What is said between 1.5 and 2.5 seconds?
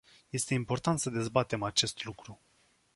acest lucru.